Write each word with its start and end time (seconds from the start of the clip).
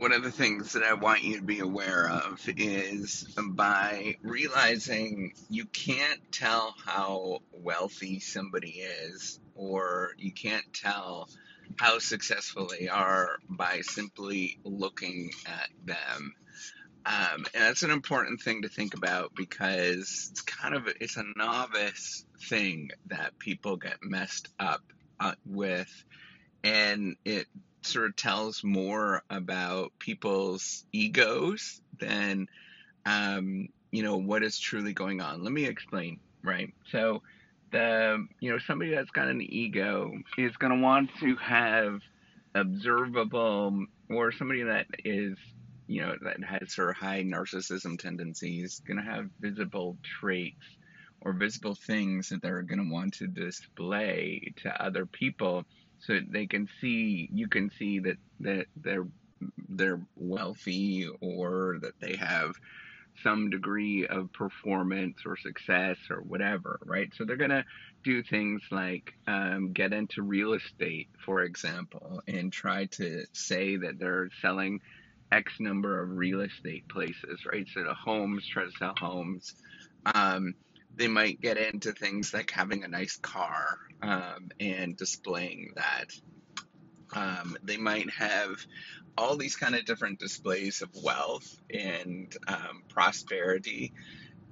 one 0.00 0.12
of 0.12 0.22
the 0.22 0.30
things 0.30 0.72
that 0.72 0.82
I 0.82 0.94
want 0.94 1.24
you 1.24 1.36
to 1.36 1.42
be 1.42 1.58
aware 1.58 2.08
of 2.08 2.40
is 2.56 3.28
by 3.36 4.16
realizing 4.22 5.34
you 5.50 5.66
can't 5.66 6.20
tell 6.32 6.74
how 6.86 7.40
wealthy 7.52 8.18
somebody 8.18 8.80
is, 8.80 9.38
or 9.54 10.12
you 10.16 10.32
can't 10.32 10.64
tell 10.72 11.28
how 11.76 11.98
successful 11.98 12.66
they 12.68 12.88
are 12.88 13.36
by 13.46 13.82
simply 13.82 14.58
looking 14.64 15.32
at 15.46 15.68
them. 15.84 16.34
Um, 17.04 17.44
and 17.54 17.62
that's 17.62 17.82
an 17.82 17.90
important 17.90 18.40
thing 18.40 18.62
to 18.62 18.70
think 18.70 18.94
about 18.94 19.34
because 19.34 20.28
it's 20.30 20.40
kind 20.40 20.74
of 20.74 20.88
it's 20.98 21.18
a 21.18 21.24
novice 21.36 22.24
thing 22.48 22.90
that 23.08 23.38
people 23.38 23.76
get 23.76 23.98
messed 24.02 24.48
up 24.58 24.82
uh, 25.18 25.34
with, 25.44 25.92
and 26.64 27.16
it 27.26 27.46
sort 27.82 28.06
of 28.06 28.16
tells 28.16 28.62
more 28.62 29.22
about 29.30 29.92
people's 29.98 30.84
egos 30.92 31.80
than 31.98 32.48
um, 33.06 33.68
you 33.90 34.02
know 34.02 34.16
what 34.16 34.42
is 34.42 34.58
truly 34.58 34.92
going 34.92 35.20
on. 35.20 35.42
Let 35.42 35.52
me 35.52 35.66
explain. 35.66 36.20
Right. 36.42 36.72
So 36.90 37.22
the 37.72 38.26
you 38.40 38.50
know 38.50 38.58
somebody 38.66 38.94
that's 38.94 39.10
got 39.10 39.28
an 39.28 39.40
ego 39.42 40.12
is 40.36 40.56
going 40.56 40.76
to 40.76 40.82
want 40.82 41.10
to 41.20 41.36
have 41.36 42.00
observable 42.54 43.86
or 44.08 44.32
somebody 44.32 44.64
that 44.64 44.86
is 45.04 45.36
you 45.86 46.02
know 46.02 46.16
that 46.22 46.42
has 46.42 46.72
sort 46.72 46.90
of 46.90 46.96
high 46.96 47.22
narcissism 47.22 47.98
tendencies 47.98 48.80
going 48.86 48.96
to 48.96 49.02
have 49.02 49.28
visible 49.40 49.96
traits 50.20 50.64
or 51.20 51.32
visible 51.32 51.74
things 51.74 52.30
that 52.30 52.40
they're 52.42 52.62
going 52.62 52.84
to 52.84 52.92
want 52.92 53.14
to 53.14 53.26
display 53.26 54.52
to 54.62 54.82
other 54.82 55.04
people 55.06 55.64
so 56.06 56.18
they 56.28 56.46
can 56.46 56.68
see 56.80 57.28
you 57.32 57.48
can 57.48 57.70
see 57.78 57.98
that 58.00 58.16
that 58.40 58.66
they're 58.76 59.06
they're 59.68 60.00
wealthy 60.16 61.08
or 61.20 61.78
that 61.80 61.98
they 62.00 62.16
have 62.16 62.54
some 63.22 63.50
degree 63.50 64.06
of 64.06 64.32
performance 64.32 65.18
or 65.26 65.36
success 65.36 65.96
or 66.10 66.18
whatever, 66.18 66.78
right? 66.84 67.10
So 67.16 67.24
they're 67.24 67.36
going 67.36 67.50
to 67.50 67.64
do 68.02 68.22
things 68.22 68.62
like 68.70 69.12
um, 69.26 69.72
get 69.72 69.92
into 69.92 70.22
real 70.22 70.54
estate, 70.54 71.08
for 71.24 71.42
example, 71.42 72.22
and 72.26 72.52
try 72.52 72.86
to 72.92 73.24
say 73.32 73.76
that 73.76 73.98
they're 73.98 74.30
selling 74.40 74.80
X 75.32 75.52
number 75.60 76.00
of 76.02 76.16
real 76.16 76.40
estate 76.40 76.88
places, 76.88 77.40
right? 77.50 77.66
So 77.74 77.84
the 77.84 77.94
homes, 77.94 78.46
try 78.46 78.64
to 78.64 78.72
sell 78.78 78.94
homes. 78.98 79.54
Um, 80.14 80.54
they 81.00 81.08
might 81.08 81.40
get 81.40 81.56
into 81.56 81.92
things 81.92 82.34
like 82.34 82.50
having 82.50 82.84
a 82.84 82.88
nice 82.88 83.16
car 83.16 83.78
um, 84.02 84.50
and 84.60 84.98
displaying 84.98 85.72
that. 85.76 86.12
Um, 87.14 87.56
they 87.62 87.78
might 87.78 88.10
have 88.10 88.58
all 89.16 89.38
these 89.38 89.56
kind 89.56 89.74
of 89.74 89.86
different 89.86 90.18
displays 90.18 90.82
of 90.82 90.90
wealth 91.02 91.58
and 91.72 92.36
um, 92.46 92.82
prosperity. 92.90 93.94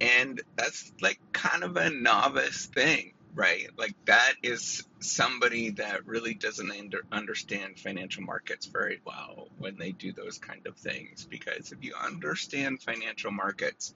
And 0.01 0.41
that's 0.55 0.91
like 0.99 1.19
kind 1.33 1.63
of 1.63 1.77
a 1.77 1.91
novice 1.91 2.65
thing, 2.65 3.13
right? 3.35 3.67
Like 3.77 3.93
that 4.05 4.33
is 4.41 4.83
somebody 4.99 5.69
that 5.71 6.07
really 6.07 6.33
doesn't 6.33 6.71
under, 6.71 7.01
understand 7.11 7.77
financial 7.77 8.23
markets 8.23 8.65
very 8.65 9.01
well 9.05 9.49
when 9.59 9.77
they 9.77 9.91
do 9.91 10.13
those 10.13 10.39
kind 10.39 10.65
of 10.65 10.77
things. 10.77 11.27
Because 11.29 11.71
if 11.71 11.83
you 11.83 11.93
understand 12.03 12.81
financial 12.81 13.29
markets, 13.29 13.93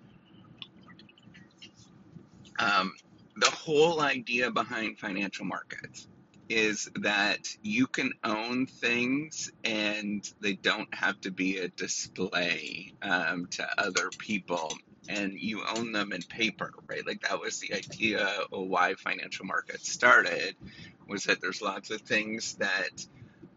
um, 2.60 2.94
the 3.38 3.50
whole 3.50 4.02
idea 4.02 4.52
behind 4.52 5.00
financial 5.00 5.46
markets 5.46 6.08
is 6.50 6.90
that 6.96 7.48
you 7.64 7.88
can 7.88 8.12
own 8.24 8.66
things 8.66 9.52
and 9.64 10.32
they 10.42 10.54
don't 10.54 10.94
have 10.94 11.20
to 11.22 11.32
be 11.32 11.58
a 11.58 11.70
display 11.70 12.94
um, 13.02 13.48
to 13.48 13.68
other 13.78 14.10
people 14.18 14.72
and 15.10 15.34
you 15.34 15.64
own 15.76 15.92
them 15.92 16.12
in 16.14 16.22
paper 16.22 16.74
right? 16.88 17.06
Like 17.06 17.22
that 17.22 17.40
was 17.40 17.60
the 17.60 17.74
idea 17.74 18.26
of 18.52 18.68
why 18.68 18.94
financial 18.96 19.46
markets 19.46 19.90
started 19.90 20.56
was 21.08 21.24
that 21.26 21.42
there's 21.42 21.62
lots 21.62 21.92
of 21.92 22.02
things 22.02 22.56
that 22.56 23.06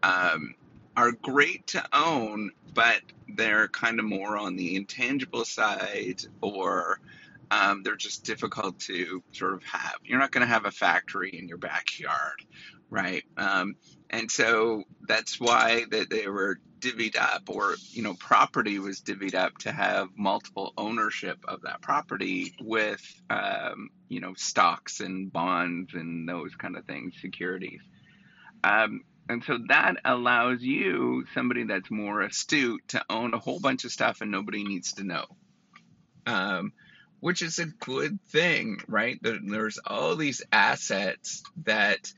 um, 0.03 0.55
are 0.95 1.11
great 1.11 1.67
to 1.67 1.83
own 1.93 2.51
but 2.73 3.01
they're 3.35 3.67
kind 3.67 3.99
of 3.99 4.05
more 4.05 4.37
on 4.37 4.55
the 4.55 4.75
intangible 4.75 5.45
side 5.45 6.21
or 6.41 6.99
um, 7.51 7.83
they're 7.83 7.95
just 7.95 8.25
difficult 8.25 8.79
to 8.81 9.23
sort 9.31 9.53
of 9.53 9.63
have. 9.63 9.95
You're 10.03 10.19
not 10.19 10.31
going 10.31 10.45
to 10.45 10.53
have 10.53 10.65
a 10.65 10.71
factory 10.71 11.29
in 11.29 11.47
your 11.47 11.57
backyard, 11.57 12.43
right? 12.89 13.23
Um, 13.37 13.75
and 14.09 14.29
so 14.29 14.83
that's 15.07 15.39
why 15.39 15.85
that 15.91 16.09
they 16.09 16.27
were 16.27 16.59
divvied 16.79 17.17
up, 17.17 17.49
or 17.49 17.75
you 17.91 18.03
know, 18.03 18.13
property 18.15 18.79
was 18.79 19.01
divvied 19.01 19.35
up 19.35 19.57
to 19.59 19.71
have 19.71 20.09
multiple 20.15 20.73
ownership 20.77 21.37
of 21.47 21.61
that 21.61 21.81
property 21.81 22.53
with 22.61 23.01
um, 23.29 23.89
you 24.09 24.19
know 24.19 24.33
stocks 24.35 24.99
and 24.99 25.31
bonds 25.31 25.93
and 25.93 26.27
those 26.27 26.55
kind 26.55 26.77
of 26.77 26.85
things, 26.85 27.13
securities. 27.21 27.81
Um, 28.63 29.01
and 29.29 29.43
so 29.43 29.57
that 29.67 29.95
allows 30.05 30.61
you, 30.61 31.25
somebody 31.33 31.63
that's 31.63 31.91
more 31.91 32.21
astute, 32.21 32.87
to 32.89 33.03
own 33.09 33.33
a 33.33 33.39
whole 33.39 33.59
bunch 33.59 33.83
of 33.83 33.91
stuff 33.91 34.21
and 34.21 34.31
nobody 34.31 34.63
needs 34.63 34.93
to 34.93 35.03
know. 35.03 35.25
Um, 36.25 36.71
which 37.19 37.41
is 37.41 37.59
a 37.59 37.65
good 37.65 38.19
thing, 38.29 38.79
right? 38.87 39.19
There's 39.21 39.79
all 39.85 40.15
these 40.15 40.41
assets 40.51 41.43
that 41.65 42.11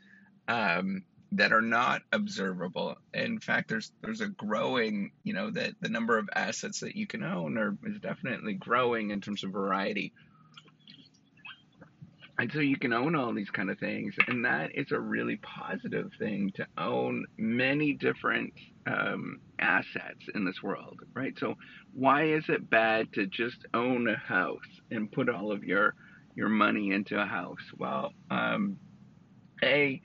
um, 0.48 1.04
that 1.34 1.54
are 1.54 1.62
not 1.62 2.02
observable. 2.12 2.96
In 3.14 3.40
fact, 3.40 3.70
there's 3.70 3.92
there's 4.02 4.22
a 4.22 4.28
growing, 4.28 5.12
you 5.24 5.34
know, 5.34 5.52
that 5.52 5.74
the 5.80 5.90
number 5.90 6.18
of 6.18 6.30
assets 6.36 6.80
that 6.82 6.96
you 6.96 7.08
can 7.08 7.24
own 7.24 7.58
are 7.58 7.78
is 7.86 8.00
definitely 8.00 8.54
growing 8.54 9.12
in 9.12 9.22
terms 9.22 9.44
of 9.44 9.52
variety. 9.52 10.14
And 12.40 12.50
so 12.54 12.62
you 12.62 12.78
can 12.78 12.94
own 12.94 13.16
all 13.16 13.34
these 13.34 13.50
kind 13.50 13.70
of 13.70 13.80
things, 13.80 14.16
and 14.28 14.46
that 14.46 14.72
is 14.74 14.94
a 14.94 15.00
really 15.00 15.36
positive 15.36 16.10
thing 16.18 16.54
to 16.56 16.66
own 16.78 17.26
many 17.38 17.92
different 17.92 18.54
um, 18.88 19.42
assets 19.60 20.24
in 20.34 20.46
this 20.46 20.64
world, 20.64 21.02
right? 21.14 21.38
So 21.38 21.56
why 21.94 22.28
is 22.28 22.46
it 22.48 22.70
bad 22.70 23.12
to 23.14 23.28
just 23.28 23.58
own 23.74 24.08
a 24.08 24.16
house 24.16 24.80
and 24.90 25.12
put 25.12 25.28
all 25.28 25.52
of 25.52 25.66
your 25.66 25.96
your 26.34 26.48
money 26.48 26.92
into 26.92 27.22
a 27.22 27.26
house? 27.26 27.74
Well, 27.78 28.14
um, 28.32 28.78
a 29.62 30.02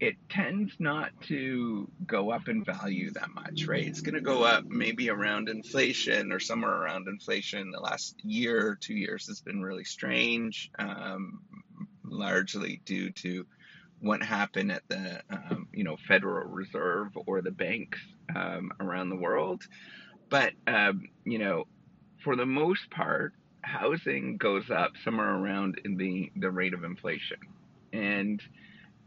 it 0.00 0.16
tends 0.30 0.72
not 0.78 1.10
to 1.22 1.90
go 2.06 2.30
up 2.30 2.48
in 2.48 2.62
value 2.64 3.10
that 3.12 3.30
much, 3.34 3.66
right? 3.66 3.86
It's 3.86 4.00
going 4.00 4.14
to 4.14 4.20
go 4.20 4.44
up 4.44 4.64
maybe 4.64 5.10
around 5.10 5.48
inflation 5.48 6.30
or 6.32 6.38
somewhere 6.38 6.72
around 6.72 7.08
inflation. 7.08 7.72
The 7.72 7.80
last 7.80 8.14
year 8.22 8.68
or 8.68 8.76
two 8.76 8.94
years 8.94 9.26
has 9.26 9.40
been 9.40 9.60
really 9.60 9.84
strange, 9.84 10.70
um, 10.78 11.40
largely 12.10 12.80
due 12.84 13.10
to 13.10 13.46
what 14.00 14.22
happened 14.22 14.70
at 14.70 14.82
the 14.88 15.20
um, 15.30 15.68
you 15.72 15.84
know 15.84 15.96
Federal 16.06 16.48
Reserve 16.48 17.16
or 17.26 17.42
the 17.42 17.50
banks 17.50 17.98
um, 18.34 18.70
around 18.80 19.10
the 19.10 19.16
world. 19.16 19.62
But 20.30 20.52
um, 20.66 21.08
you 21.24 21.38
know, 21.38 21.66
for 22.22 22.36
the 22.36 22.46
most 22.46 22.90
part, 22.90 23.32
housing 23.62 24.36
goes 24.36 24.70
up 24.70 24.92
somewhere 25.04 25.34
around 25.34 25.80
in 25.84 25.96
the 25.96 26.30
the 26.36 26.50
rate 26.50 26.74
of 26.74 26.84
inflation, 26.84 27.38
and 27.92 28.40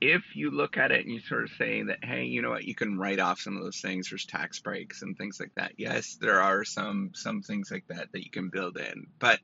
if 0.01 0.35
you 0.35 0.49
look 0.49 0.77
at 0.77 0.91
it 0.91 1.05
and 1.05 1.13
you 1.13 1.21
sort 1.21 1.43
of 1.43 1.51
say 1.57 1.83
that, 1.83 2.03
hey, 2.03 2.23
you 2.25 2.41
know 2.41 2.49
what, 2.49 2.65
you 2.65 2.73
can 2.73 2.97
write 2.97 3.19
off 3.19 3.39
some 3.39 3.55
of 3.55 3.63
those 3.63 3.79
things. 3.79 4.09
There's 4.09 4.25
tax 4.25 4.59
breaks 4.59 5.03
and 5.03 5.15
things 5.15 5.39
like 5.39 5.53
that. 5.55 5.73
Yes, 5.77 6.17
there 6.19 6.41
are 6.41 6.65
some 6.65 7.11
some 7.13 7.43
things 7.43 7.69
like 7.69 7.85
that 7.87 8.11
that 8.11 8.23
you 8.23 8.31
can 8.31 8.49
build 8.49 8.77
in, 8.77 9.07
but 9.19 9.39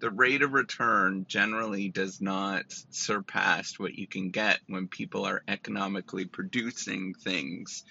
the 0.00 0.10
rate 0.10 0.42
of 0.42 0.52
return 0.52 1.26
generally 1.28 1.88
does 1.88 2.20
not 2.20 2.64
surpass 2.90 3.78
what 3.78 3.94
you 3.94 4.06
can 4.06 4.30
get 4.30 4.58
when 4.66 4.88
people 4.88 5.26
are 5.26 5.42
economically 5.46 6.24
producing 6.24 7.14
things. 7.14 7.84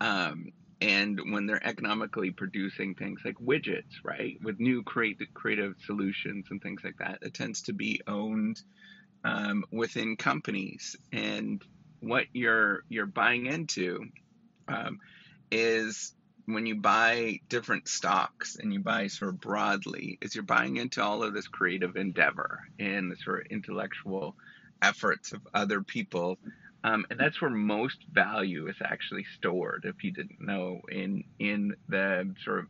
Um, 0.00 0.52
and 0.82 1.18
when 1.32 1.46
they're 1.46 1.66
economically 1.66 2.30
producing 2.30 2.94
things 2.94 3.22
like 3.24 3.36
widgets, 3.36 4.04
right, 4.04 4.36
with 4.42 4.60
new 4.60 4.82
creative, 4.82 5.32
creative 5.32 5.74
solutions 5.86 6.46
and 6.50 6.60
things 6.62 6.82
like 6.84 6.98
that, 6.98 7.20
it 7.22 7.32
tends 7.32 7.62
to 7.62 7.72
be 7.72 8.02
owned 8.06 8.60
um, 9.26 9.64
within 9.72 10.16
companies. 10.16 10.96
And 11.12 11.62
what 12.00 12.26
you're 12.32 12.84
you're 12.88 13.06
buying 13.06 13.46
into 13.46 14.06
um, 14.68 15.00
is 15.50 16.14
when 16.46 16.64
you 16.64 16.76
buy 16.76 17.40
different 17.48 17.88
stocks 17.88 18.56
and 18.56 18.72
you 18.72 18.78
buy 18.78 19.08
sort 19.08 19.30
of 19.30 19.40
broadly, 19.40 20.18
is 20.22 20.34
you're 20.34 20.44
buying 20.44 20.76
into 20.76 21.02
all 21.02 21.24
of 21.24 21.34
this 21.34 21.48
creative 21.48 21.96
endeavor 21.96 22.60
and 22.78 23.10
the 23.10 23.16
sort 23.16 23.40
of 23.40 23.46
intellectual 23.50 24.36
efforts 24.80 25.32
of 25.32 25.40
other 25.52 25.82
people. 25.82 26.38
Um, 26.84 27.04
and 27.10 27.18
that's 27.18 27.40
where 27.40 27.50
most 27.50 27.98
value 28.12 28.68
is 28.68 28.76
actually 28.80 29.24
stored, 29.36 29.86
if 29.86 30.04
you 30.04 30.12
didn't 30.12 30.40
know, 30.40 30.82
in 30.88 31.24
in 31.40 31.74
the 31.88 32.32
sort 32.44 32.60
of 32.60 32.66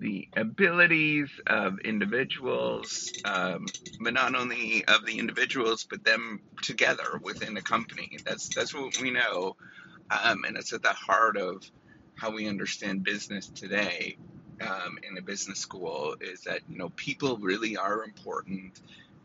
the 0.00 0.28
abilities 0.36 1.28
of 1.46 1.78
individuals, 1.80 3.12
um, 3.24 3.66
but 4.00 4.14
not 4.14 4.34
only 4.34 4.84
of 4.86 5.04
the 5.04 5.18
individuals, 5.18 5.86
but 5.88 6.04
them 6.04 6.40
together 6.62 7.20
within 7.22 7.56
a 7.56 7.62
company. 7.62 8.18
That's 8.24 8.48
that's 8.48 8.74
what 8.74 9.00
we 9.00 9.10
know, 9.10 9.56
um, 10.10 10.44
and 10.46 10.56
it's 10.56 10.72
at 10.72 10.82
the 10.82 10.94
heart 10.94 11.36
of 11.36 11.62
how 12.14 12.30
we 12.30 12.48
understand 12.48 13.04
business 13.04 13.48
today 13.48 14.16
um, 14.60 14.98
in 15.08 15.16
a 15.16 15.22
business 15.22 15.58
school 15.58 16.16
is 16.20 16.42
that 16.42 16.60
you 16.68 16.78
know 16.78 16.90
people 16.96 17.36
really 17.38 17.76
are 17.76 18.02
important, 18.02 18.80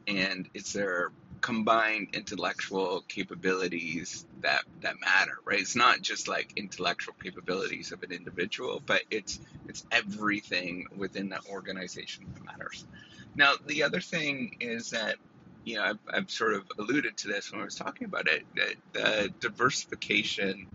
and 0.07 0.49
it's 0.53 0.73
their 0.73 1.11
combined 1.45 2.07
intellectual 2.13 3.01
capabilities 3.07 4.25
that 4.41 4.63
that 4.81 4.99
matter, 4.99 5.37
right? 5.45 5.59
It's 5.59 5.75
not 5.75 6.01
just 6.01 6.27
like 6.27 6.53
intellectual 6.55 7.13
capabilities 7.21 7.91
of 7.91 8.01
an 8.01 8.11
individual, 8.11 8.81
but 8.83 9.03
it's 9.11 9.39
it's 9.69 9.85
everything 9.91 10.87
within 10.97 11.29
that 11.29 11.41
organization 11.47 12.25
that 12.33 12.43
matters. 12.43 12.87
Now, 13.35 13.53
the 13.63 13.83
other 13.83 14.01
thing 14.01 14.57
is 14.59 14.89
that 14.89 15.17
you 15.63 15.75
know 15.75 15.83
I've, 15.83 15.99
I've 16.11 16.31
sort 16.31 16.55
of 16.55 16.63
alluded 16.79 17.15
to 17.17 17.27
this 17.27 17.51
when 17.51 17.61
I 17.61 17.65
was 17.65 17.75
talking 17.75 18.05
about 18.05 18.27
it. 18.27 18.43
That 18.55 18.75
the 18.93 19.33
diversification 19.39 20.65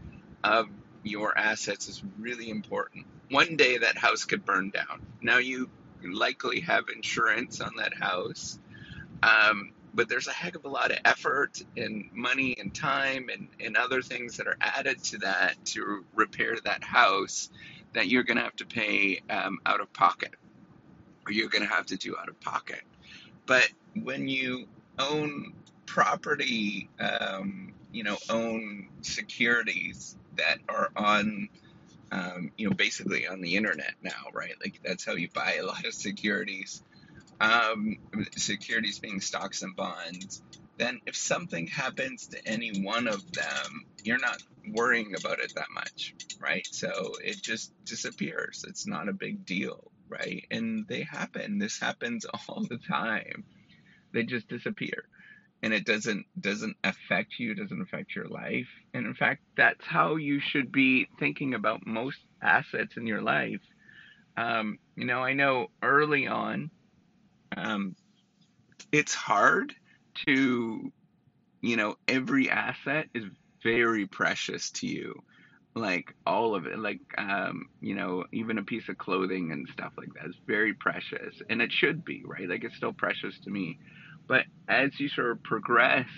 of 0.44 0.69
your 1.02 1.37
assets 1.37 1.88
is 1.88 2.00
really 2.16 2.49
important. 2.49 3.06
One 3.28 3.56
day 3.56 3.78
that 3.78 3.99
house 3.99 4.25
could 4.25 4.44
burn 4.44 4.70
down. 4.70 5.05
Now 5.20 5.38
you 5.38 5.69
likely 6.00 6.61
have 6.61 6.84
insurance 6.94 7.61
on 7.61 7.73
that 7.78 7.93
house, 7.93 8.56
um, 9.25 9.73
but 9.94 10.08
there's 10.08 10.28
a 10.28 10.32
heck 10.32 10.54
of 10.56 10.64
a 10.64 10.69
lot 10.69 10.90
of 10.90 10.98
effort 11.04 11.62
and 11.76 12.10
money 12.12 12.56
and 12.58 12.75
time 12.75 13.28
and, 13.32 13.48
and 13.64 13.76
other 13.76 14.02
things 14.02 14.37
that 14.37 14.46
are 14.46 14.56
added 14.60 15.02
to 15.04 15.19
that 15.19 15.54
to 15.64 16.04
repair 16.14 16.56
that 16.64 16.84
house 16.84 17.50
that 17.94 18.08
you're 18.08 18.22
going 18.22 18.37
to 18.37 18.42
have 18.42 18.56
to 18.56 18.66
pay 18.66 19.20
um, 19.31 19.58
out 19.66 19.81
of 19.81 19.92
pocket 19.92 20.34
or 21.26 21.32
you're 21.32 21.48
going 21.48 21.62
to 21.66 21.69
have 21.75 21.87
to 21.87 21.96
do 21.96 22.16
out 22.19 22.28
of 22.28 22.40
pocket. 22.40 22.82
But 23.46 23.69
when 24.02 24.28
you 24.28 24.66
own 24.98 25.54
property, 25.87 26.88
um, 27.00 27.72
you 27.92 28.04
know, 28.04 28.16
own 28.28 28.88
securities 29.02 30.16
that 30.37 30.58
are 30.69 30.90
on, 30.96 31.48
um, 32.12 32.52
you 32.56 32.69
know, 32.69 32.75
basically 32.75 33.26
on 33.26 33.40
the 33.40 33.56
internet 33.56 33.94
now, 34.02 34.31
right? 34.32 34.54
Like 34.62 34.81
that's 34.84 35.04
how 35.04 35.14
you 35.14 35.28
buy 35.34 35.56
a 35.60 35.66
lot 35.66 35.84
of 35.84 35.94
securities. 35.94 36.82
Um, 37.40 37.96
securities 38.37 38.98
being 38.98 39.20
stocks 39.20 39.62
and 39.62 39.75
bonds. 39.75 40.42
Then, 40.76 41.00
if 41.06 41.16
something 41.16 41.66
happens 41.66 42.26
to 42.28 42.48
any 42.48 42.82
one 42.82 43.06
of 43.08 43.32
them, 43.32 43.84
you're 44.02 44.19
not 44.19 44.42
worrying 44.69 45.14
about 45.19 45.40
it 45.40 45.52
that 45.56 45.70
much, 45.75 46.14
right? 46.38 46.66
So 46.70 47.12
it 47.22 47.42
just 47.42 47.72
disappears. 47.84 48.64
It's 48.69 48.87
not 48.87 49.08
a 49.08 49.12
big 49.12 49.44
deal, 49.44 49.90
right? 50.08 50.44
And 50.50 50.87
they 50.88 51.02
happen. 51.02 51.58
This 51.58 51.78
happens 51.78 52.25
all 52.48 52.64
the 52.69 52.78
time. 52.78 53.44
They 54.12 54.25
just 54.25 54.48
disappear 54.48 55.04
and 55.62 55.72
it 55.72 55.84
doesn't 55.84 56.26
doesn't 56.40 56.76
affect 56.84 57.38
you 57.38 57.54
doesn't 57.54 57.82
affect 57.82 58.14
your 58.14 58.26
life 58.28 58.69
and 58.94 59.06
in 59.06 59.14
fact 59.14 59.42
that's 59.56 59.84
how 59.84 60.16
you 60.16 60.40
should 60.40 60.72
be 60.72 61.06
thinking 61.19 61.54
about 61.54 61.87
most 61.87 62.19
assets 62.42 62.96
in 62.96 63.06
your 63.06 63.20
life 63.20 63.60
um, 64.37 64.78
you 64.96 65.04
know 65.04 65.20
i 65.20 65.32
know 65.32 65.66
early 65.82 66.26
on 66.26 66.70
um, 67.56 67.97
it's 68.93 69.14
hard 69.14 69.75
to 70.26 70.93
you 71.61 71.76
know 71.76 71.97
every 72.08 72.50
asset 72.50 73.06
is 73.14 73.25
very 73.62 74.06
precious 74.06 74.70
to 74.70 74.87
you. 74.87 75.23
Like 75.75 76.14
all 76.26 76.56
of 76.56 76.67
it 76.67 76.79
like 76.79 77.00
um 77.17 77.69
you 77.81 77.94
know 77.94 78.25
even 78.32 78.58
a 78.58 78.62
piece 78.64 78.88
of 78.88 78.99
clothing 78.99 79.52
and 79.52 79.69
stuff 79.73 79.93
like 79.97 80.12
that 80.14 80.26
is 80.26 80.37
very 80.47 80.75
precious. 80.75 81.35
And 81.49 81.62
it 81.62 81.73
should 81.73 82.05
be 82.05 82.23
right? 82.25 82.49
Like 82.49 82.64
it's 82.64 82.76
still 82.76 82.93
precious 82.93 83.38
to 83.44 83.50
me. 83.50 83.79
But 84.26 84.44
as 84.69 84.99
you 84.99 85.08
sort 85.08 85.32
of 85.32 85.43
progress 85.43 86.08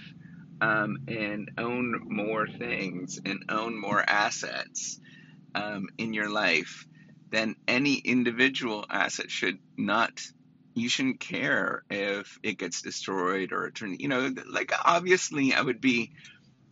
um, 0.60 0.98
and 1.08 1.50
own 1.58 2.00
more 2.08 2.46
things 2.46 3.18
and 3.24 3.44
own 3.48 3.78
more 3.78 4.02
assets 4.08 5.00
um, 5.54 5.88
in 5.98 6.12
your 6.14 6.28
life, 6.28 6.86
then 7.30 7.56
any 7.66 7.94
individual 7.94 8.84
asset 8.88 9.30
should 9.30 9.58
not 9.76 10.20
you 10.74 10.88
shouldn't 10.88 11.20
care 11.20 11.82
if 11.90 12.38
it 12.42 12.58
gets 12.58 12.82
destroyed 12.82 13.52
or 13.52 13.70
turned 13.70 14.00
you 14.00 14.08
know 14.08 14.32
like 14.50 14.72
obviously 14.84 15.52
i 15.52 15.60
would 15.60 15.80
be 15.80 16.12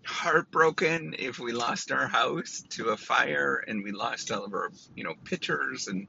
heartbroken 0.05 1.15
if 1.19 1.39
we 1.39 1.53
lost 1.53 1.93
our 1.93 2.09
house 2.09 2.65
to 2.71 2.89
a 2.89 2.97
fire 2.97 3.63
and 3.69 3.85
we 3.85 3.93
lost 3.93 4.31
all 4.33 4.45
of 4.45 4.55
our 4.55 4.71
you 4.97 5.05
know 5.05 5.15
pictures 5.25 5.89
and 5.89 6.07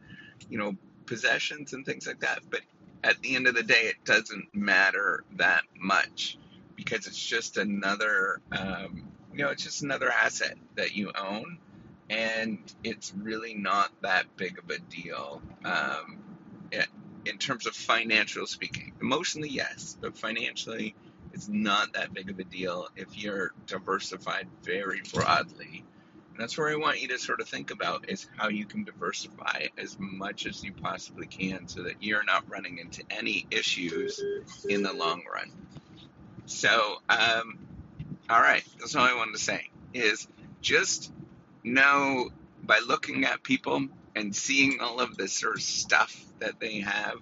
you 0.50 0.58
know 0.58 0.76
possessions 1.12 1.74
and 1.74 1.86
things 1.86 2.08
like 2.08 2.22
that. 2.22 2.40
But 2.50 2.62
at 3.04 3.20
the 3.22 3.36
end 3.36 3.48
of 3.48 3.56
the 3.56 3.64
day, 3.64 3.84
it 3.88 4.04
doesn't 4.06 4.56
matter 4.56 5.24
that 5.36 5.64
much 5.78 6.38
because 6.76 7.06
it's 7.06 7.24
just 7.24 7.58
another, 7.58 8.40
um, 8.52 9.12
you 9.34 9.44
know, 9.44 9.50
it's 9.50 9.64
just 9.64 9.84
another 9.84 10.10
asset 10.10 10.56
that 10.76 10.96
you 10.96 11.12
own, 11.20 11.58
and 12.10 12.60
it's 12.84 13.14
really 13.16 13.54
not 13.54 13.92
that 14.02 14.26
big 14.38 14.58
of 14.58 14.70
a 14.70 14.80
deal 14.80 15.42
um, 15.66 16.18
in 17.26 17.38
terms 17.38 17.68
of 17.68 17.76
financial 17.76 18.48
speaking. 18.48 18.94
Emotionally, 19.02 19.50
yes, 19.50 19.98
but 20.02 20.18
financially, 20.18 20.96
it's 21.34 21.48
not 21.48 21.94
that 21.94 22.14
big 22.14 22.30
of 22.30 22.40
a 22.40 22.44
deal 22.44 22.88
if 22.96 23.18
you're 23.18 23.52
diversified 23.68 24.48
very 24.64 25.02
broadly 25.14 25.84
And 26.32 26.40
that's 26.40 26.58
where 26.58 26.70
I 26.70 26.76
want 26.76 27.02
you 27.02 27.10
to 27.10 27.20
sort 27.20 27.42
of 27.42 27.48
think 27.50 27.72
about 27.72 28.10
is 28.10 28.28
how 28.38 28.50
you 28.50 28.66
can 28.66 28.84
diversify 28.84 29.68
as 29.78 29.98
much 30.00 30.46
as 30.46 30.64
you 30.64 30.74
possibly 30.74 31.28
can 31.28 31.68
so 31.68 31.84
that 31.84 31.96
you're 32.02 32.24
not 32.24 32.50
running 32.50 32.78
into 32.80 33.04
any 33.10 33.48
issues 33.52 34.22
in 34.68 34.84
the 34.84 34.94
long 34.94 35.24
run. 35.34 35.52
So, 36.46 36.98
um, 37.10 37.60
all 38.30 38.42
right, 38.42 38.64
that's 38.80 38.96
all 38.96 39.06
I 39.06 39.16
wanted 39.16 39.34
to 39.34 39.40
say 39.40 39.70
is 39.94 40.28
just 40.62 41.12
know 41.64 42.30
by 42.64 42.80
looking 42.88 43.26
at 43.26 43.44
people 43.44 43.88
and 44.16 44.36
seeing 44.36 44.80
all 44.82 45.00
of 45.00 45.18
this 45.18 45.34
sort 45.34 45.56
of 45.56 45.62
stuff 45.62 46.26
that 46.42 46.60
they 46.60 46.82
have, 46.82 47.18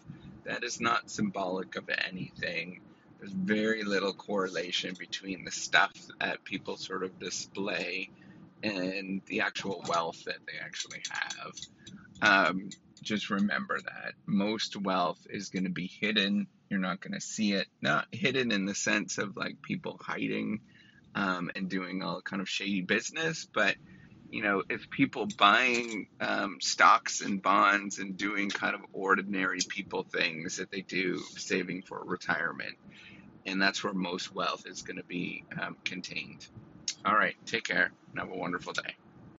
that 0.46 0.64
is 0.64 0.82
not 0.82 1.10
symbolic 1.10 1.76
of 1.76 1.90
anything. 2.10 2.82
There's 3.20 3.32
very 3.32 3.84
little 3.84 4.14
correlation 4.14 4.96
between 4.98 5.46
the 5.46 5.52
stuff 5.52 5.94
that 6.20 6.44
people 6.44 6.78
sort 6.78 7.04
of 7.04 7.20
display 7.20 8.10
and 8.64 9.22
the 9.28 9.42
actual 9.42 9.84
wealth 9.88 10.24
that 10.26 10.38
they 10.48 10.58
actually 10.64 11.04
have. 11.12 11.54
Um, 12.22 12.70
just 13.02 13.30
remember 13.30 13.80
that 13.80 14.14
most 14.26 14.76
wealth 14.76 15.26
is 15.30 15.50
going 15.50 15.66
to 15.66 15.70
be 15.70 15.88
hidden. 15.88 16.48
You're 16.70 16.80
not 16.80 17.00
going 17.00 17.14
to 17.14 17.22
see 17.22 17.54
it. 17.54 17.68
Not 17.82 18.08
hidden 18.12 18.52
in 18.52 18.66
the 18.66 18.76
sense 18.76 19.18
of 19.18 19.38
like 19.38 19.62
people 19.62 20.00
hiding 20.02 20.62
um, 21.16 21.52
and 21.56 21.70
doing 21.70 22.04
all 22.04 22.22
kind 22.22 22.42
of 22.42 22.50
shady 22.50 22.82
business, 22.82 23.48
but 23.54 23.76
you 24.32 24.44
know, 24.44 24.64
if 24.70 24.90
people 24.90 25.28
buying 25.38 26.08
um, 26.20 26.58
stocks 26.62 27.22
and 27.22 27.42
bonds 27.42 28.00
and 28.00 28.18
doing 28.18 28.50
kind 28.50 28.76
of 28.76 28.82
ordinary 28.94 29.60
people 29.68 30.04
things 30.04 30.58
that 30.58 30.72
they 30.72 30.82
do, 30.82 31.20
saving 31.38 31.84
for 31.84 32.04
retirement. 32.06 32.76
And 33.46 33.62
that's 33.62 33.84
where 33.84 33.94
most 33.94 34.36
wealth 34.36 34.66
is 34.68 34.82
going 34.84 34.98
to 34.98 35.04
be 35.04 35.44
um, 35.60 35.78
contained. 35.84 36.46
All 37.06 37.16
right. 37.16 37.36
Take 37.46 37.64
care 37.64 37.92
and 38.12 38.20
have 38.20 38.32
a 38.32 38.38
wonderful 38.38 38.74
day. 38.74 38.96